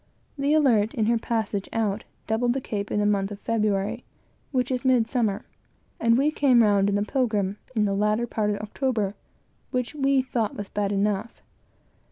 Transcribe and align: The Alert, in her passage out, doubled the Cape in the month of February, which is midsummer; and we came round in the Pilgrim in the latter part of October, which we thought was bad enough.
The 0.35 0.55
Alert, 0.55 0.95
in 0.95 1.05
her 1.05 1.19
passage 1.19 1.69
out, 1.71 2.05
doubled 2.25 2.53
the 2.53 2.59
Cape 2.59 2.89
in 2.89 2.99
the 2.99 3.05
month 3.05 3.29
of 3.29 3.39
February, 3.41 4.03
which 4.51 4.71
is 4.71 4.83
midsummer; 4.83 5.45
and 5.99 6.17
we 6.17 6.31
came 6.31 6.63
round 6.63 6.89
in 6.89 6.95
the 6.95 7.03
Pilgrim 7.03 7.57
in 7.75 7.85
the 7.85 7.93
latter 7.93 8.25
part 8.25 8.49
of 8.49 8.57
October, 8.61 9.13
which 9.69 9.93
we 9.93 10.23
thought 10.23 10.55
was 10.57 10.69
bad 10.69 10.91
enough. 10.91 11.43